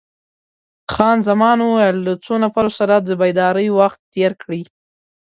[0.93, 4.61] خان زمان وویل: له څو نفرو سره د بېدارۍ وخت تیر کړی؟